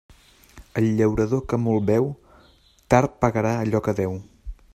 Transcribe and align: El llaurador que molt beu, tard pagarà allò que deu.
El 0.81 0.87
llaurador 1.01 1.43
que 1.51 1.59
molt 1.67 1.85
beu, 1.91 2.09
tard 2.95 3.17
pagarà 3.27 3.55
allò 3.67 3.85
que 3.89 3.97
deu. 4.03 4.19